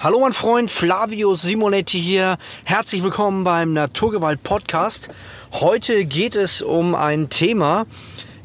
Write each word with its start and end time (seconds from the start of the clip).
Hallo 0.00 0.20
mein 0.20 0.32
Freund 0.32 0.70
Flavio 0.70 1.34
Simonetti 1.34 2.00
hier. 2.00 2.38
Herzlich 2.62 3.02
willkommen 3.02 3.42
beim 3.42 3.72
Naturgewalt 3.72 4.44
Podcast. 4.44 5.10
Heute 5.54 6.04
geht 6.04 6.36
es 6.36 6.62
um 6.62 6.94
ein 6.94 7.30
Thema, 7.30 7.84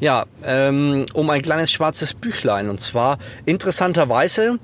ja, 0.00 0.26
ähm, 0.42 1.06
um 1.14 1.30
ein 1.30 1.42
kleines 1.42 1.70
schwarzes 1.70 2.12
Büchlein. 2.12 2.68
Und 2.68 2.80
zwar 2.80 3.18
interessanterweise 3.46 4.58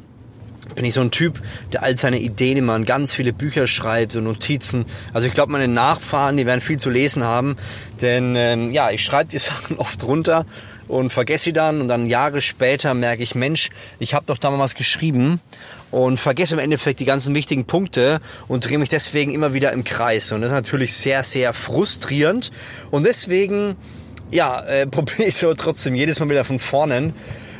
bin 0.74 0.84
ich 0.84 0.95
so 0.95 1.00
ein 1.00 1.12
Typ, 1.12 1.40
der 1.72 1.84
all 1.84 1.96
seine 1.96 2.18
Ideen 2.18 2.56
immer 2.56 2.74
in 2.74 2.87
ganz 2.87 3.14
viele 3.14 3.32
Bücher 3.32 3.68
schreibt 3.68 4.16
und 4.16 4.24
Notizen. 4.24 4.84
Also 5.12 5.28
ich 5.28 5.32
glaube, 5.34 5.52
meine 5.52 5.68
Nachfahren, 5.68 6.36
die 6.36 6.44
werden 6.44 6.60
viel 6.60 6.80
zu 6.80 6.90
lesen 6.90 7.22
haben, 7.22 7.56
denn 8.00 8.34
ähm, 8.34 8.72
ja, 8.72 8.90
ich 8.90 9.04
schreibe 9.04 9.30
die 9.30 9.38
Sachen 9.38 9.78
oft 9.78 10.02
runter 10.02 10.44
und 10.90 11.10
vergesse 11.10 11.44
sie 11.44 11.52
dann 11.52 11.80
und 11.80 11.88
dann 11.88 12.06
Jahre 12.06 12.40
später 12.40 12.92
merke 12.94 13.22
ich, 13.22 13.34
Mensch, 13.34 13.70
ich 14.00 14.12
habe 14.12 14.26
doch 14.26 14.36
da 14.36 14.50
mal 14.50 14.58
was 14.58 14.74
geschrieben 14.74 15.40
und 15.90 16.18
vergesse 16.18 16.54
im 16.54 16.60
Endeffekt 16.60 17.00
die 17.00 17.04
ganzen 17.04 17.34
wichtigen 17.34 17.64
Punkte 17.64 18.20
und 18.48 18.68
drehe 18.68 18.78
mich 18.78 18.88
deswegen 18.88 19.32
immer 19.32 19.54
wieder 19.54 19.72
im 19.72 19.84
Kreis. 19.84 20.32
Und 20.32 20.40
das 20.40 20.50
ist 20.50 20.54
natürlich 20.54 20.95
sehr, 20.95 21.22
sehr 21.22 21.52
frustrierend. 21.52 22.50
Und 22.90 23.06
deswegen, 23.06 23.76
ja, 24.30 24.62
äh, 24.64 24.86
probiere 24.90 25.28
ich 25.28 25.36
so 25.36 25.54
trotzdem 25.54 25.95
jedes 25.95 26.18
Mal 26.18 26.28
wieder 26.28 26.45
von 26.45 26.58
vorne 26.58 27.14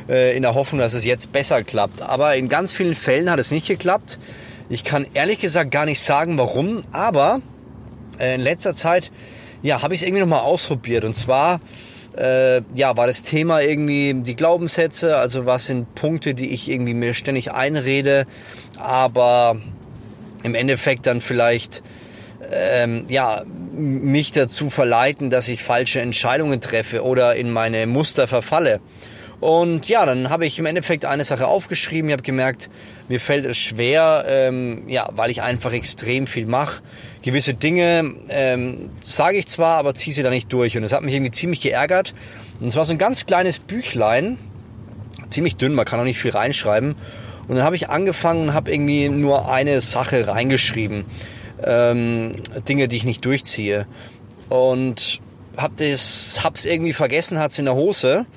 äh, 0.09 0.35
in 0.35 0.43
der 0.43 0.53
Hoffnung, 0.53 0.79
dass 0.79 0.93
es 0.93 1.05
jetzt 1.05 1.31
besser 1.31 1.63
klappt. 1.63 2.01
Aber 2.01 2.35
in 2.35 2.49
ganz 2.49 2.73
vielen 2.73 2.95
Fällen 2.95 3.31
hat 3.31 3.39
es 3.39 3.49
nicht 3.51 3.65
geklappt. 3.65 4.19
Ich 4.69 4.83
kann 4.83 5.07
ehrlich 5.13 5.39
gesagt 5.39 5.71
gar 5.71 5.85
nicht 5.85 6.01
sagen, 6.01 6.37
warum, 6.37 6.81
aber 6.91 7.41
äh, 8.19 8.35
in 8.35 8.41
letzter 8.41 8.73
Zeit, 8.73 9.11
ja, 9.63 9.81
habe 9.81 9.93
ich 9.93 10.01
es 10.01 10.07
irgendwie 10.07 10.21
nochmal 10.21 10.41
ausprobiert. 10.41 11.05
Und 11.05 11.13
zwar 11.13 11.61
äh, 12.17 12.61
ja, 12.73 12.97
war 12.97 13.07
das 13.07 13.23
Thema 13.23 13.61
irgendwie 13.61 14.13
die 14.13 14.35
Glaubenssätze, 14.35 15.17
also 15.17 15.45
was 15.45 15.67
sind 15.67 15.95
Punkte, 15.95 16.33
die 16.33 16.49
ich 16.49 16.69
irgendwie 16.69 16.93
mir 16.93 17.13
ständig 17.13 17.51
einrede, 17.51 18.25
aber 18.77 19.57
im 20.43 20.55
Endeffekt 20.55 21.07
dann 21.07 21.21
vielleicht 21.21 21.83
ähm, 22.51 23.05
ja, 23.07 23.43
mich 23.73 24.31
dazu 24.31 24.69
verleiten, 24.69 25.29
dass 25.29 25.47
ich 25.47 25.63
falsche 25.63 26.01
Entscheidungen 26.01 26.59
treffe 26.59 27.03
oder 27.03 27.35
in 27.35 27.51
meine 27.51 27.87
Muster 27.87 28.27
verfalle. 28.27 28.81
Und 29.41 29.89
ja, 29.89 30.05
dann 30.05 30.29
habe 30.29 30.45
ich 30.45 30.59
im 30.59 30.67
Endeffekt 30.67 31.03
eine 31.03 31.23
Sache 31.23 31.47
aufgeschrieben. 31.47 32.09
Ich 32.09 32.13
habe 32.13 32.21
gemerkt, 32.21 32.69
mir 33.09 33.19
fällt 33.19 33.43
es 33.45 33.57
schwer, 33.57 34.23
ähm, 34.27 34.83
ja, 34.87 35.09
weil 35.13 35.31
ich 35.31 35.41
einfach 35.41 35.73
extrem 35.73 36.27
viel 36.27 36.45
mache. 36.45 36.83
Gewisse 37.23 37.55
Dinge 37.55 38.13
ähm, 38.29 38.91
sage 39.01 39.39
ich 39.39 39.47
zwar, 39.47 39.79
aber 39.79 39.95
ziehe 39.95 40.13
sie 40.13 40.21
da 40.21 40.29
nicht 40.29 40.53
durch. 40.53 40.77
Und 40.77 40.83
das 40.83 40.93
hat 40.93 41.01
mich 41.01 41.15
irgendwie 41.15 41.31
ziemlich 41.31 41.59
geärgert. 41.59 42.13
Und 42.59 42.67
es 42.67 42.75
war 42.75 42.85
so 42.85 42.91
ein 42.91 42.99
ganz 42.99 43.25
kleines 43.25 43.57
Büchlein, 43.57 44.37
ziemlich 45.31 45.55
dünn, 45.55 45.73
man 45.73 45.85
kann 45.85 45.99
auch 45.99 46.03
nicht 46.03 46.19
viel 46.19 46.31
reinschreiben. 46.31 46.93
Und 47.47 47.55
dann 47.55 47.63
habe 47.63 47.75
ich 47.75 47.89
angefangen 47.89 48.49
und 48.49 48.53
habe 48.53 48.71
irgendwie 48.71 49.09
nur 49.09 49.51
eine 49.51 49.81
Sache 49.81 50.27
reingeschrieben. 50.27 51.05
Ähm, 51.63 52.35
Dinge, 52.69 52.87
die 52.87 52.97
ich 52.97 53.05
nicht 53.05 53.25
durchziehe. 53.25 53.87
Und 54.49 55.19
habe 55.57 55.83
es 55.83 56.37
irgendwie 56.63 56.93
vergessen, 56.93 57.39
hat 57.39 57.51
es 57.51 57.57
in 57.57 57.65
der 57.65 57.73
Hose. 57.73 58.27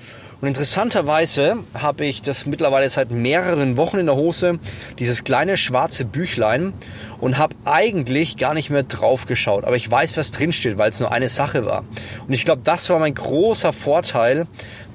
Und 0.44 0.48
interessanterweise 0.48 1.56
habe 1.72 2.04
ich 2.04 2.20
das 2.20 2.44
mittlerweile 2.44 2.90
seit 2.90 3.10
mehreren 3.10 3.78
Wochen 3.78 3.96
in 3.96 4.04
der 4.04 4.14
Hose, 4.16 4.58
dieses 4.98 5.24
kleine 5.24 5.56
schwarze 5.56 6.04
Büchlein 6.04 6.74
und 7.18 7.38
habe 7.38 7.56
eigentlich 7.64 8.36
gar 8.36 8.52
nicht 8.52 8.68
mehr 8.68 8.82
drauf 8.82 9.24
geschaut. 9.24 9.64
Aber 9.64 9.76
ich 9.76 9.90
weiß, 9.90 10.18
was 10.18 10.32
drinsteht, 10.32 10.76
weil 10.76 10.90
es 10.90 11.00
nur 11.00 11.10
eine 11.10 11.30
Sache 11.30 11.64
war. 11.64 11.84
Und 12.26 12.34
ich 12.34 12.44
glaube, 12.44 12.60
das 12.62 12.90
war 12.90 12.98
mein 12.98 13.14
großer 13.14 13.72
Vorteil. 13.72 14.46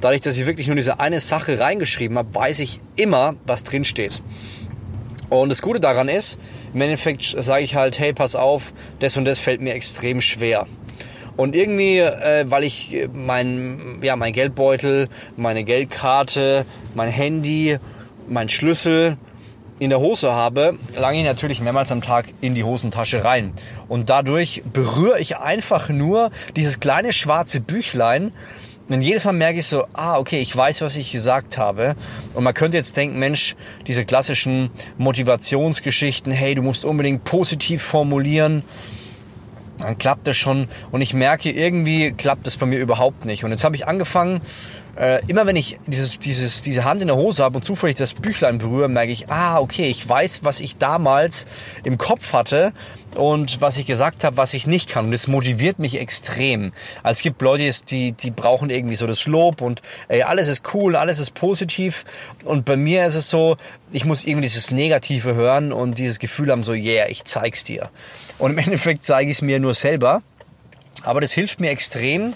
Dadurch, 0.01 0.21
dass 0.21 0.37
ich 0.37 0.45
wirklich 0.45 0.67
nur 0.67 0.75
diese 0.75 0.99
eine 0.99 1.19
Sache 1.19 1.57
reingeschrieben 1.57 2.19
habe, 2.19 2.31
weiß 2.31 2.59
ich 2.59 2.79
immer, 2.95 3.33
was 3.47 3.63
drinsteht. 3.63 4.21
Und 5.29 5.49
das 5.49 5.63
Gute 5.63 5.79
daran 5.79 6.09
ist, 6.09 6.39
im 6.75 6.81
Endeffekt 6.81 7.23
sage 7.23 7.63
ich 7.63 7.73
halt, 7.73 7.97
hey, 7.97 8.13
pass 8.13 8.35
auf, 8.35 8.71
das 8.99 9.17
und 9.17 9.25
das 9.25 9.39
fällt 9.39 9.61
mir 9.61 9.73
extrem 9.73 10.21
schwer. 10.21 10.67
Und 11.39 11.55
irgendwie, 11.55 11.99
äh, 11.99 12.43
weil 12.49 12.65
ich 12.65 12.93
äh, 12.93 13.07
mein, 13.07 13.99
ja, 14.01 14.17
mein 14.17 14.33
Geldbeutel, 14.33 15.07
meine 15.37 15.63
Geldkarte, 15.63 16.65
mein 16.95 17.09
Handy, 17.09 17.77
mein 18.27 18.49
Schlüssel 18.49 19.15
in 19.79 19.89
der 19.89 20.01
Hose 20.01 20.33
habe, 20.33 20.77
lange 20.97 21.19
ich 21.19 21.23
natürlich 21.23 21.61
mehrmals 21.61 21.93
am 21.93 22.01
Tag 22.01 22.25
in 22.41 22.55
die 22.55 22.65
Hosentasche 22.65 23.23
rein. 23.23 23.53
Und 23.87 24.09
dadurch 24.09 24.63
berühre 24.73 25.21
ich 25.21 25.37
einfach 25.37 25.87
nur 25.87 26.31
dieses 26.57 26.81
kleine 26.81 27.13
schwarze 27.13 27.61
Büchlein. 27.61 28.33
Und 28.89 28.99
jedes 28.99 29.23
Mal 29.23 29.31
merke 29.31 29.59
ich 29.59 29.67
so, 29.67 29.85
ah, 29.93 30.17
okay, 30.17 30.41
ich 30.41 30.53
weiß, 30.53 30.81
was 30.81 30.97
ich 30.97 31.09
gesagt 31.09 31.57
habe. 31.57 31.95
Und 32.33 32.43
man 32.43 32.53
könnte 32.53 32.75
jetzt 32.75 32.97
denken, 32.97 33.17
Mensch, 33.17 33.55
diese 33.87 34.03
klassischen 34.03 34.71
Motivationsgeschichten, 34.97 36.33
hey, 36.33 36.53
du 36.53 36.63
musst 36.63 36.83
unbedingt 36.83 37.23
positiv 37.23 37.81
formulieren 37.81 38.63
dann 39.79 39.97
klappt 39.97 40.27
das 40.27 40.37
schon. 40.37 40.67
Und 40.91 41.01
ich 41.01 41.13
merke, 41.13 41.49
irgendwie 41.51 42.11
klappt 42.11 42.45
das 42.47 42.57
bei 42.57 42.65
mir 42.65 42.79
überhaupt 42.79 43.25
nicht. 43.25 43.43
Und 43.43 43.51
jetzt 43.51 43.63
habe 43.63 43.75
ich 43.75 43.87
angefangen, 43.87 44.41
äh, 44.99 45.21
immer 45.27 45.45
wenn 45.45 45.55
ich 45.55 45.79
dieses, 45.87 46.19
dieses, 46.19 46.61
diese 46.61 46.83
Hand 46.83 47.01
in 47.01 47.07
der 47.07 47.15
Hose 47.15 47.41
habe 47.43 47.57
und 47.57 47.63
zufällig 47.63 47.95
das 47.95 48.13
Büchlein 48.13 48.57
berühre, 48.57 48.89
merke 48.89 49.13
ich, 49.13 49.29
ah, 49.29 49.59
okay, 49.59 49.89
ich 49.89 50.07
weiß, 50.07 50.43
was 50.43 50.59
ich 50.59 50.77
damals 50.77 51.47
im 51.85 51.97
Kopf 51.97 52.33
hatte 52.33 52.73
und 53.15 53.61
was 53.61 53.77
ich 53.77 53.85
gesagt 53.85 54.25
habe, 54.25 54.35
was 54.35 54.53
ich 54.53 54.67
nicht 54.67 54.89
kann. 54.89 55.05
Und 55.05 55.11
das 55.11 55.27
motiviert 55.27 55.79
mich 55.79 55.99
extrem. 55.99 56.73
Also 57.01 57.19
es 57.19 57.21
gibt 57.21 57.41
Leute, 57.41 57.69
die, 57.89 58.11
die 58.11 58.31
brauchen 58.31 58.69
irgendwie 58.69 58.97
so 58.97 59.07
das 59.07 59.25
Lob 59.25 59.61
und 59.61 59.81
ey, 60.09 60.23
alles 60.23 60.49
ist 60.49 60.73
cool, 60.73 60.97
alles 60.97 61.19
ist 61.19 61.33
positiv. 61.33 62.03
Und 62.43 62.65
bei 62.65 62.75
mir 62.75 63.05
ist 63.05 63.15
es 63.15 63.29
so, 63.29 63.55
ich 63.91 64.03
muss 64.03 64.25
irgendwie 64.25 64.47
dieses 64.47 64.71
Negative 64.71 65.33
hören 65.33 65.71
und 65.71 65.97
dieses 65.97 66.19
Gefühl 66.19 66.51
haben, 66.51 66.63
so, 66.63 66.73
yeah, 66.73 67.07
ich 67.07 67.23
zeig's 67.23 67.63
dir. 67.63 67.89
Und 68.37 68.51
im 68.51 68.57
Endeffekt 68.57 69.03
zeige 69.03 69.31
ich 69.31 69.37
es 69.37 69.41
mir 69.41 69.59
nur 69.59 69.68
selber. 69.75 70.21
Aber 71.03 71.21
das 71.21 71.31
hilft 71.31 71.59
mir 71.59 71.69
extrem, 71.69 72.33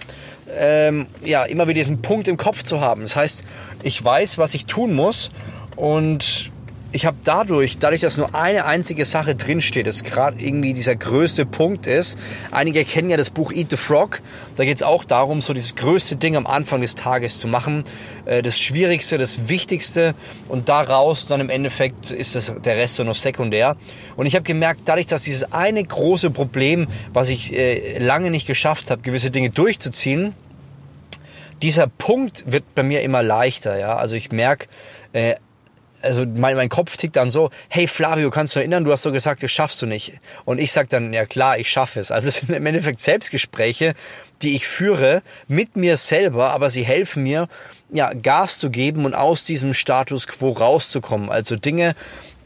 ähm, 0.57 1.07
ja, 1.23 1.43
immer 1.43 1.67
wieder 1.67 1.79
diesen 1.79 2.01
Punkt 2.01 2.27
im 2.27 2.37
Kopf 2.37 2.63
zu 2.63 2.79
haben. 2.79 3.01
Das 3.01 3.15
heißt, 3.15 3.43
ich 3.83 4.03
weiß, 4.03 4.37
was 4.37 4.53
ich 4.53 4.65
tun 4.65 4.93
muss 4.93 5.31
und 5.75 6.51
ich 6.93 7.07
habe 7.07 7.17
dadurch, 7.23 7.79
dadurch, 7.79 8.01
dass 8.01 8.17
nur 8.17 8.35
eine 8.35 8.65
einzige 8.65 9.03
Sache 9.03 9.33
drinsteht, 9.33 9.87
das 9.87 10.03
gerade 10.03 10.39
irgendwie 10.39 10.75
dieser 10.75 10.95
größte 10.95 11.43
Punkt 11.47 11.87
ist. 11.87 12.19
Einige 12.51 12.85
kennen 12.85 13.09
ja 13.09 13.17
das 13.17 13.31
Buch 13.31 13.51
Eat 13.51 13.71
the 13.71 13.77
Frog. 13.77 14.21
Da 14.57 14.63
geht 14.63 14.75
es 14.75 14.83
auch 14.83 15.03
darum, 15.03 15.41
so 15.41 15.53
dieses 15.53 15.75
größte 15.75 16.17
Ding 16.17 16.35
am 16.35 16.45
Anfang 16.45 16.81
des 16.81 16.93
Tages 16.93 17.39
zu 17.39 17.47
machen. 17.47 17.83
Äh, 18.25 18.43
das 18.43 18.59
Schwierigste, 18.59 19.17
das 19.17 19.49
Wichtigste. 19.49 20.13
Und 20.49 20.69
daraus 20.69 21.25
dann 21.25 21.41
im 21.41 21.49
Endeffekt 21.49 22.11
ist 22.11 22.35
das, 22.35 22.53
der 22.61 22.77
Rest 22.77 22.97
so 22.97 23.03
noch 23.03 23.15
sekundär. 23.15 23.75
Und 24.15 24.27
ich 24.27 24.35
habe 24.35 24.43
gemerkt, 24.43 24.81
dadurch, 24.85 25.07
dass 25.07 25.23
dieses 25.23 25.51
eine 25.51 25.83
große 25.83 26.29
Problem, 26.29 26.87
was 27.11 27.29
ich 27.29 27.53
äh, 27.53 27.97
lange 27.97 28.29
nicht 28.29 28.45
geschafft 28.45 28.91
habe, 28.91 29.01
gewisse 29.01 29.31
Dinge 29.31 29.49
durchzuziehen, 29.49 30.35
dieser 31.63 31.87
Punkt 31.87 32.51
wird 32.51 32.75
bei 32.75 32.83
mir 32.83 33.01
immer 33.01 33.23
leichter. 33.23 33.79
Ja? 33.79 33.95
Also 33.95 34.15
ich 34.15 34.31
merke, 34.31 34.67
äh, 35.13 35.35
also 36.03 36.25
mein, 36.25 36.55
mein 36.55 36.69
Kopf 36.69 36.97
tickt 36.97 37.15
dann 37.15 37.31
so, 37.31 37.49
hey 37.69 37.87
Flavio, 37.87 38.29
kannst 38.29 38.55
du 38.55 38.59
erinnern, 38.59 38.83
du 38.83 38.91
hast 38.91 39.03
so 39.03 39.11
gesagt, 39.11 39.41
das 39.41 39.51
schaffst 39.51 39.81
du 39.81 39.85
nicht. 39.85 40.13
Und 40.45 40.59
ich 40.59 40.71
sag 40.71 40.89
dann, 40.89 41.13
ja 41.13 41.25
klar, 41.25 41.57
ich 41.57 41.69
schaffe 41.69 41.99
es. 41.99 42.11
Also 42.11 42.27
es 42.27 42.35
sind 42.35 42.49
im 42.49 42.65
Endeffekt 42.65 42.99
Selbstgespräche, 42.99 43.95
die 44.41 44.55
ich 44.55 44.67
führe 44.67 45.23
mit 45.47 45.75
mir 45.75 45.97
selber, 45.97 46.51
aber 46.51 46.69
sie 46.69 46.83
helfen 46.83 47.23
mir, 47.23 47.47
ja, 47.89 48.11
Gas 48.13 48.59
zu 48.59 48.69
geben 48.69 49.05
und 49.05 49.13
aus 49.13 49.43
diesem 49.43 49.73
Status 49.73 50.27
quo 50.27 50.49
rauszukommen. 50.49 51.29
Also 51.29 51.55
Dinge, 51.55 51.95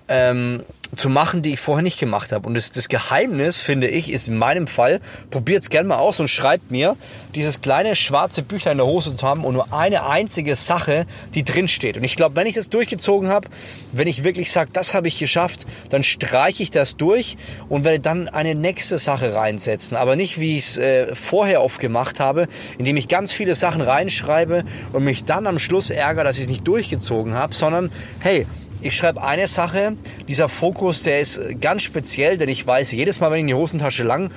ähm, 0.08 0.64
zu 0.96 1.10
machen, 1.10 1.42
die 1.42 1.54
ich 1.54 1.60
vorher 1.60 1.84
nicht 1.84 2.00
gemacht 2.00 2.32
habe. 2.32 2.48
Und 2.48 2.54
das, 2.54 2.72
das 2.72 2.88
Geheimnis, 2.88 3.60
finde 3.60 3.88
ich, 3.88 4.12
ist 4.12 4.28
in 4.28 4.38
meinem 4.38 4.68
Fall, 4.68 5.02
probiert 5.30 5.64
es 5.64 5.70
gerne 5.70 5.90
mal 5.90 5.98
aus 5.98 6.20
und 6.20 6.30
schreibt 6.30 6.72
mir, 6.72 6.96
dieses 7.36 7.62
kleine 7.62 7.96
schwarze 7.96 8.42
Büchlein 8.42 8.74
in 8.74 8.78
der 8.80 8.88
Hose 8.88 9.16
zu 9.16 9.28
haben 9.28 9.44
und 9.44 9.54
nur 9.54 9.74
eine 9.74 10.08
einzige 10.08 10.56
Sache, 10.56 11.06
die 11.34 11.44
drin 11.44 11.68
steht. 11.68 11.98
Und 11.98 12.04
ich 12.04 12.16
glaube, 12.16 12.36
wenn 12.36 12.48
ich 12.48 12.56
das 12.56 12.70
durchgezogen 12.70 13.30
habe, 13.30 13.50
wenn 13.92 14.08
ich 14.08 14.24
wirklich 14.24 14.52
sage, 14.52 14.70
das 14.74 14.94
habe 14.94 15.08
ich 15.08 15.20
geschafft, 15.20 15.66
dann 15.90 16.04
streiche 16.04 16.64
ich 16.64 16.72
das 16.72 16.96
durch 16.98 17.38
und 17.70 17.84
werde 17.84 18.00
dann 18.00 18.30
eine 18.30 18.56
nächste 18.56 18.98
Sache 18.98 19.34
reinsetzen. 19.34 19.98
Aber 19.98 20.16
nicht, 20.16 20.40
wie 20.40 20.58
ich 20.58 20.66
es 20.66 20.78
äh, 20.78 21.14
vorher 21.14 21.64
oft 21.64 21.80
gemacht 21.80 22.20
habe, 22.20 22.48
indem 22.78 22.98
ich 22.98 23.08
ganz 23.08 23.32
viele 23.34 23.56
Sachen 23.56 23.82
reinschreibe 23.82 24.64
und 24.94 25.04
mich 25.04 25.26
dann 25.26 25.48
am 25.48 25.60
Schluss 25.60 25.90
ärgere, 25.90 26.24
dass 26.24 26.38
ich 26.38 26.44
es 26.44 26.50
nicht 26.50 26.68
durchgezogen 26.68 27.34
habe, 27.34 27.54
sondern 27.54 27.92
hey, 28.20 28.46
ich 28.82 28.96
schreibe 28.96 29.24
eine 29.24 29.48
Sache, 29.48 29.98
dieser 30.28 30.50
Fokus, 30.50 31.02
der 31.02 31.20
ist 31.20 31.40
ganz 31.62 31.82
speziell, 31.82 32.38
denn 32.38 32.50
ich 32.50 32.66
weiß, 32.66 32.92
jedes 32.92 33.20
Mal, 33.20 33.32
wenn 33.32 33.38
ich 33.38 33.42
in 33.42 33.48
die 33.48 33.54
Hosentasche 33.54 34.04
lang, 34.04 34.32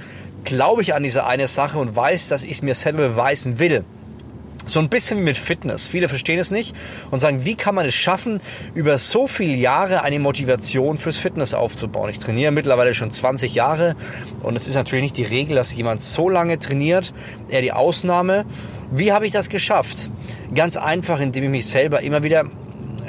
glaube 0.45 0.83
ich 0.83 0.95
an 0.95 1.03
diese 1.03 1.27
eine 1.27 1.47
Sache 1.47 1.79
und 1.79 1.95
weiß, 1.95 2.29
dass 2.29 2.43
ich 2.43 2.53
es 2.53 2.63
mir 2.63 2.75
selber 2.75 3.09
beweisen 3.09 3.59
will. 3.59 3.85
So 4.67 4.79
ein 4.79 4.89
bisschen 4.89 5.19
wie 5.19 5.23
mit 5.23 5.37
Fitness. 5.37 5.87
Viele 5.87 6.09
verstehen 6.09 6.39
es 6.39 6.51
nicht 6.51 6.77
und 7.11 7.19
sagen, 7.19 7.45
wie 7.45 7.55
kann 7.55 7.75
man 7.75 7.87
es 7.87 7.95
schaffen, 7.95 8.41
über 8.75 8.99
so 8.99 9.27
viele 9.27 9.55
Jahre 9.55 10.03
eine 10.03 10.21
Motivation 10.21 10.97
fürs 10.97 11.17
Fitness 11.17 11.55
aufzubauen. 11.55 12.11
Ich 12.11 12.19
trainiere 12.19 12.53
mittlerweile 12.53 12.95
schon 12.95 13.11
20 13.11 13.55
Jahre 13.55 13.97
und 14.43 14.57
es 14.57 14.69
ist 14.69 14.77
natürlich 14.77 15.03
nicht 15.03 15.17
die 15.17 15.25
Regel, 15.25 15.57
dass 15.57 15.75
jemand 15.75 16.01
so 16.03 16.29
lange 16.29 16.59
trainiert, 16.59 17.13
eher 17.49 17.63
die 17.63 17.73
Ausnahme. 17.73 18.45
Wie 18.93 19.13
habe 19.13 19.27
ich 19.27 19.33
das 19.33 19.49
geschafft? 19.49 20.11
Ganz 20.55 20.77
einfach, 20.77 21.21
indem 21.21 21.45
ich 21.45 21.51
mich 21.51 21.67
selber 21.67 22.03
immer 22.03 22.23
wieder 22.23 22.45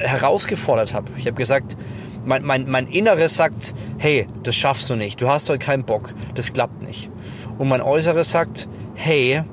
herausgefordert 0.01 0.93
habe. 0.93 1.11
Ich 1.17 1.25
habe 1.25 1.37
gesagt, 1.37 1.77
mein, 2.25 2.43
mein, 2.43 2.69
mein 2.69 2.87
Inneres 2.87 3.35
sagt, 3.35 3.73
hey, 3.97 4.27
das 4.43 4.55
schaffst 4.55 4.89
du 4.89 4.95
nicht, 4.95 5.21
du 5.21 5.27
hast 5.27 5.49
heute 5.49 5.59
keinen 5.59 5.83
Bock, 5.83 6.13
das 6.35 6.53
klappt 6.53 6.83
nicht. 6.83 7.09
Und 7.57 7.67
mein 7.67 7.81
Äußeres 7.81 8.31
sagt, 8.31 8.67
hey, 8.95 9.43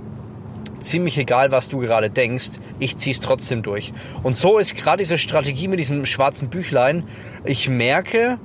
ziemlich 0.81 1.19
egal, 1.19 1.51
was 1.51 1.69
du 1.69 1.79
gerade 1.79 2.11
denkst, 2.11 2.61
ich 2.79 2.97
zieh's 2.97 3.21
trotzdem 3.21 3.63
durch. 3.63 3.93
Und 4.23 4.37
so 4.37 4.59
ist 4.59 4.77
gerade 4.77 4.99
diese 4.99 5.19
Strategie 5.19 5.69
mit 5.69 5.79
diesem 5.79 6.05
schwarzen 6.07 6.49
Büchlein. 6.49 7.05
Ich 7.45 7.69
merke, 7.69 8.39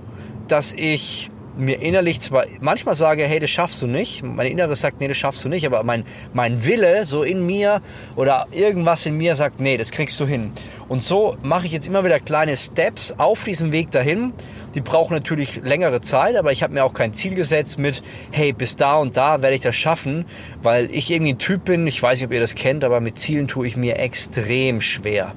dass 0.48 0.74
ich 0.74 1.30
mir 1.58 1.82
innerlich 1.82 2.20
zwar 2.20 2.46
manchmal 2.60 2.96
sage, 2.96 3.24
hey, 3.24 3.40
das 3.40 3.50
schaffst 3.50 3.82
du 3.82 3.88
nicht. 3.88 4.24
Mein 4.24 4.48
Inneres 4.48 4.82
sagt, 4.82 5.00
nee, 5.00 5.08
das 5.08 5.18
schaffst 5.18 5.44
du 5.46 5.50
nicht. 5.50 5.66
Aber 5.66 5.84
mein, 5.84 6.04
mein 6.34 6.64
Wille 6.64 7.04
so 7.06 7.24
in 7.24 7.46
mir 7.46 7.82
oder 8.16 8.48
irgendwas 8.52 9.06
in 9.06 9.18
mir 9.18 9.36
sagt, 9.36 9.60
nee, 9.60 9.78
das 9.78 9.92
kriegst 9.92 10.20
du 10.20 10.26
hin. 10.26 10.52
Und 10.88 11.04
so 11.04 11.38
mache 11.44 11.66
ich 11.66 11.72
jetzt 11.72 11.88
immer 11.88 12.04
wieder 12.04 12.20
kleine 12.20 12.56
Steps 12.58 13.16
auf 13.18 13.44
diesem 13.44 13.72
Weg 13.72 13.92
dahin. 13.92 14.34
Die 14.76 14.82
brauchen 14.82 15.14
natürlich 15.14 15.62
längere 15.64 16.02
Zeit, 16.02 16.36
aber 16.36 16.52
ich 16.52 16.64
habe 16.64 16.74
mir 16.74 16.84
auch 16.84 16.94
kein 16.94 17.14
Ziel 17.14 17.36
gesetzt 17.36 17.78
mit, 17.78 18.02
hey, 18.32 18.54
bis 18.54 18.76
da 18.76 18.98
und 18.98 19.16
da 19.16 19.42
werde 19.42 19.56
ich 19.56 19.62
das 19.62 19.76
schaffen, 19.76 20.26
weil 20.64 20.90
ich 20.92 21.12
irgendwie 21.12 21.34
ein 21.34 21.38
Typ 21.38 21.66
bin, 21.66 21.86
ich 21.86 22.02
weiß 22.02 22.20
nicht, 22.20 22.28
ob 22.28 22.34
ihr 22.34 22.40
das 22.40 22.56
kennt, 22.56 22.84
aber 22.84 23.00
mit 23.00 23.20
Zielen 23.20 23.48
tue 23.48 23.68
ich 23.68 23.78
mir 23.78 24.00
extrem 24.00 24.82
schwer. 24.82 25.34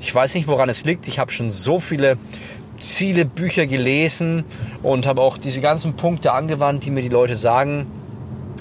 Ich 0.00 0.14
weiß 0.14 0.34
nicht, 0.34 0.48
woran 0.48 0.68
es 0.70 0.84
liegt. 0.84 1.06
Ich 1.08 1.18
habe 1.18 1.30
schon 1.30 1.50
so 1.50 1.78
viele 1.78 2.16
Ziele, 2.80 3.24
Bücher 3.24 3.66
gelesen 3.66 4.44
und 4.82 5.06
habe 5.06 5.22
auch 5.22 5.38
diese 5.38 5.60
ganzen 5.60 5.94
Punkte 5.94 6.32
angewandt, 6.32 6.84
die 6.84 6.90
mir 6.90 7.02
die 7.02 7.08
Leute 7.08 7.36
sagen. 7.36 7.86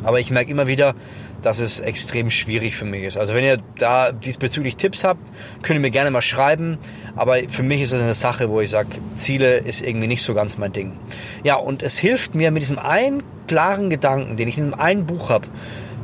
Aber 0.03 0.19
ich 0.19 0.29
merke 0.29 0.51
immer 0.51 0.67
wieder, 0.67 0.95
dass 1.41 1.59
es 1.59 1.79
extrem 1.79 2.29
schwierig 2.29 2.75
für 2.75 2.85
mich 2.85 3.03
ist. 3.03 3.17
Also 3.17 3.33
wenn 3.33 3.43
ihr 3.43 3.59
da 3.77 4.11
diesbezüglich 4.11 4.75
Tipps 4.75 5.03
habt, 5.03 5.31
könnt 5.61 5.77
ihr 5.77 5.81
mir 5.81 5.91
gerne 5.91 6.11
mal 6.11 6.21
schreiben. 6.21 6.77
Aber 7.15 7.37
für 7.49 7.63
mich 7.63 7.81
ist 7.81 7.91
es 7.91 8.01
eine 8.01 8.13
Sache, 8.13 8.49
wo 8.49 8.61
ich 8.61 8.69
sage, 8.69 8.89
Ziele 9.15 9.57
ist 9.57 9.81
irgendwie 9.81 10.07
nicht 10.07 10.23
so 10.23 10.33
ganz 10.33 10.57
mein 10.57 10.73
Ding. 10.73 10.93
Ja, 11.43 11.55
und 11.55 11.81
es 11.81 11.97
hilft 11.97 12.35
mir 12.35 12.51
mit 12.51 12.61
diesem 12.61 12.79
einen 12.79 13.23
klaren 13.47 13.89
Gedanken, 13.89 14.37
den 14.37 14.47
ich 14.47 14.57
in 14.57 14.65
diesem 14.65 14.79
einen 14.79 15.05
Buch 15.05 15.29
habe, 15.29 15.47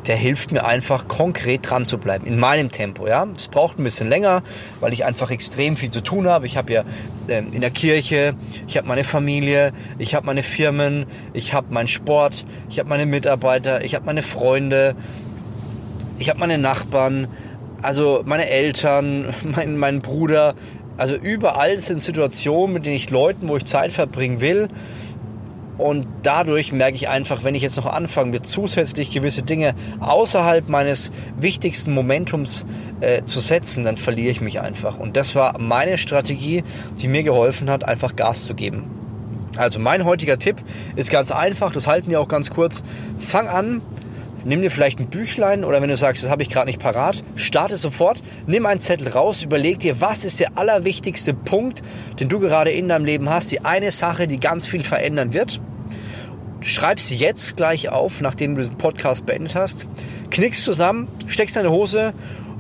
der 0.08 0.16
hilft 0.16 0.52
mir 0.52 0.66
einfach 0.66 1.08
konkret 1.08 1.70
dran 1.70 1.86
zu 1.86 1.98
bleiben, 1.98 2.26
in 2.26 2.38
meinem 2.38 2.72
Tempo. 2.72 3.08
Ja, 3.08 3.28
es 3.36 3.48
braucht 3.48 3.80
ein 3.80 3.84
bisschen 3.84 4.10
länger, 4.10 4.44
weil 4.80 4.94
ich 4.94 5.06
einfach 5.06 5.32
extrem 5.32 5.78
viel 5.78 5.90
zu 5.90 6.02
tun 6.02 6.28
habe. 6.28 6.46
Ich 6.46 6.58
habe 6.58 6.72
ja 6.72 6.84
ähm, 7.28 7.54
in 7.54 7.62
der 7.62 7.72
Kirche, 7.72 8.36
ich 8.68 8.78
habe 8.78 8.88
meine 8.88 9.04
Familie, 9.04 9.74
ich 9.98 10.16
habe 10.16 10.26
meine 10.26 10.44
Firmen, 10.44 11.06
ich 11.34 11.54
habe 11.54 11.74
meinen 11.74 11.88
Sport, 11.88 12.46
ich 12.70 12.80
habe 12.80 12.90
meine 12.90 13.06
Mitarbeiter, 13.06 13.84
ich 13.84 13.96
habe 13.96 14.06
meine 14.06 14.22
Freunde, 14.22 14.96
ich 16.20 16.30
habe 16.30 16.40
meine 16.40 16.58
Nachbarn, 16.58 17.28
also 17.82 18.22
meine 18.26 18.50
Eltern, 18.50 19.34
mein, 19.44 19.78
mein 19.78 20.02
Bruder. 20.02 20.56
Also 20.98 21.16
überall 21.16 21.80
sind 21.80 22.02
Situationen, 22.02 22.74
mit 22.74 22.86
denen 22.86 22.96
ich 22.96 23.10
Leuten, 23.10 23.50
wo 23.50 23.58
ich 23.58 23.66
Zeit 23.66 23.92
verbringen 23.92 24.40
will, 24.40 24.70
und 25.78 26.08
dadurch 26.24 26.72
merke 26.72 26.96
ich 26.96 27.08
einfach, 27.08 27.44
wenn 27.44 27.56
ich 27.56 27.62
jetzt 27.62 27.78
noch 27.78 27.86
anfange, 27.86 28.32
mir 28.32 28.42
zusätzlich 28.42 29.12
gewisse 29.12 29.44
Dinge 29.44 29.76
außerhalb 30.00 30.70
meines 30.70 31.12
wichtigsten 31.40 31.94
Momentums 31.94 32.66
äh, 33.02 33.24
zu 33.26 33.40
setzen, 33.40 33.84
dann 33.84 33.98
verliere 33.98 34.32
ich 34.32 34.42
mich 34.42 34.62
einfach. 34.62 34.98
Und 34.98 35.18
das 35.18 35.36
war 35.36 35.60
meine 35.60 35.98
Strategie, 35.98 36.64
die 37.02 37.08
mir 37.08 37.24
geholfen 37.24 37.70
hat, 37.70 37.84
einfach 37.84 38.16
Gas 38.16 38.46
zu 38.46 38.54
geben. 38.56 38.86
Also 39.58 39.80
mein 39.80 40.06
heutiger 40.06 40.38
Tipp 40.38 40.58
ist 40.96 41.12
ganz 41.12 41.32
einfach, 41.32 41.72
das 41.72 41.88
halten 41.88 42.10
wir 42.10 42.20
auch 42.20 42.28
ganz 42.28 42.50
kurz. 42.50 42.84
Fang 43.20 43.48
an, 43.48 43.82
nimm 44.46 44.62
dir 44.62 44.72
vielleicht 44.72 45.00
ein 45.00 45.08
Büchlein 45.08 45.64
oder 45.64 45.82
wenn 45.82 45.90
du 45.90 45.98
sagst, 45.98 46.24
das 46.24 46.30
habe 46.30 46.44
ich 46.44 46.50
gerade 46.50 46.68
nicht 46.68 46.80
parat, 46.80 47.24
starte 47.36 47.76
sofort, 47.78 48.22
nimm 48.48 48.66
einen 48.66 48.80
Zettel 48.80 49.10
raus, 49.10 49.44
überleg 49.44 49.80
dir, 49.80 50.00
was 50.00 50.24
ist 50.24 50.40
der 50.40 50.58
allerwichtigste 50.58 51.34
Punkt, 51.34 51.82
den 52.20 52.30
du 52.30 52.40
gerade 52.40 52.72
in 52.72 52.88
deinem 52.88 53.06
Leben 53.06 53.30
hast, 53.30 53.52
die 53.52 53.66
eine 53.66 53.92
Sache, 53.92 54.28
die 54.28 54.40
ganz 54.40 54.68
viel 54.68 54.84
verändern 54.84 55.34
wird. 55.34 55.60
Schreib 56.62 57.00
sie 57.00 57.16
jetzt 57.16 57.58
gleich 57.58 57.90
auf, 57.90 58.22
nachdem 58.22 58.56
du 58.56 58.62
diesen 58.62 58.78
Podcast 58.78 59.26
beendet 59.26 59.56
hast. 59.56 59.88
Knickst 60.32 60.64
zusammen, 60.64 61.08
steckst 61.28 61.56
deine 61.56 61.70
Hose 61.70 62.14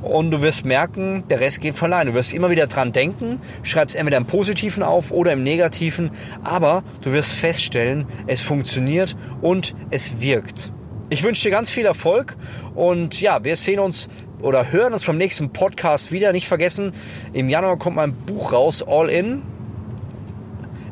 und 0.03 0.29
du 0.29 0.41
wirst 0.41 0.65
merken, 0.65 1.23
der 1.29 1.39
Rest 1.39 1.61
geht 1.61 1.75
von 1.75 1.91
allein. 1.91 2.07
Du 2.07 2.13
wirst 2.13 2.33
immer 2.33 2.51
wieder 2.51 2.67
dran 2.67 2.93
denken, 2.93 3.41
schreibst 3.63 3.95
entweder 3.95 4.17
im 4.17 4.25
Positiven 4.25 4.83
auf 4.83 5.09
oder 5.11 5.33
im 5.33 5.43
Negativen, 5.43 6.11
aber 6.43 6.83
du 7.01 7.11
wirst 7.13 7.31
feststellen, 7.31 8.05
es 8.27 8.41
funktioniert 8.41 9.17
und 9.41 9.75
es 9.89 10.21
wirkt. 10.21 10.71
Ich 11.09 11.21
wünsche 11.21 11.43
dir 11.43 11.51
ganz 11.51 11.69
viel 11.69 11.85
Erfolg 11.85 12.35
und 12.73 13.21
ja, 13.21 13.43
wir 13.43 13.55
sehen 13.55 13.79
uns 13.79 14.09
oder 14.41 14.71
hören 14.71 14.93
uns 14.93 15.05
beim 15.05 15.17
nächsten 15.17 15.51
Podcast 15.51 16.11
wieder. 16.11 16.31
Nicht 16.31 16.47
vergessen, 16.47 16.93
im 17.31 17.47
Januar 17.47 17.77
kommt 17.77 17.95
mein 17.95 18.13
Buch 18.13 18.53
raus, 18.53 18.83
All 18.85 19.09
In. 19.09 19.43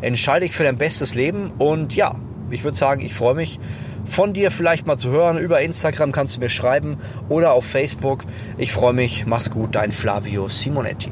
Entscheide 0.01 0.45
ich 0.45 0.51
für 0.51 0.63
dein 0.63 0.77
bestes 0.77 1.15
Leben 1.15 1.51
und 1.57 1.95
ja, 1.95 2.15
ich 2.51 2.63
würde 2.63 2.77
sagen, 2.77 3.01
ich 3.01 3.13
freue 3.13 3.33
mich 3.33 3.59
von 4.05 4.33
dir 4.33 4.51
vielleicht 4.51 4.85
mal 4.85 4.97
zu 4.97 5.09
hören. 5.09 5.39
Über 5.39 5.61
Instagram 5.61 6.11
kannst 6.11 6.35
du 6.35 6.41
mir 6.41 6.49
schreiben 6.49 6.97
oder 7.27 7.53
auf 7.53 7.65
Facebook. 7.65 8.25
Ich 8.57 8.71
freue 8.71 8.93
mich. 8.93 9.25
Mach's 9.25 9.49
gut, 9.49 9.73
dein 9.73 9.91
Flavio 9.91 10.47
Simonetti. 10.47 11.11